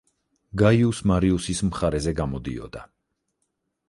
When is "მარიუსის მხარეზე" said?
1.11-2.13